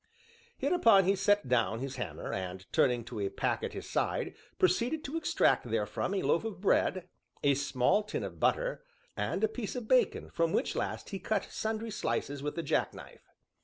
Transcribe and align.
Hereupon 0.57 1.05
he 1.05 1.15
set 1.15 1.47
down 1.47 1.77
his 1.77 1.97
hammer, 1.97 2.33
and, 2.33 2.65
turning 2.73 3.03
to 3.03 3.19
a 3.19 3.29
pack 3.29 3.63
at 3.63 3.73
his 3.73 3.87
side, 3.87 4.33
proceeded 4.57 5.03
to 5.03 5.15
extract 5.15 5.63
therefrom 5.69 6.15
a 6.15 6.23
loaf 6.23 6.43
of 6.43 6.59
bread, 6.59 7.07
a 7.43 7.53
small 7.53 8.01
tin 8.01 8.23
of 8.23 8.39
butter, 8.39 8.83
and 9.15 9.43
a 9.43 9.47
piece 9.47 9.75
of 9.75 9.87
bacon, 9.87 10.31
from 10.31 10.53
which 10.53 10.75
last 10.75 11.09
he 11.11 11.19
cut 11.19 11.43
sundry 11.51 11.91
slices 11.91 12.41
with 12.41 12.55
the 12.55 12.63
jack 12.63 12.95
knife. 12.95 13.29